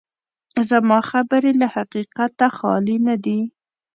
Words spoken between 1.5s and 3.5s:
له حقیقته خالي نه دي.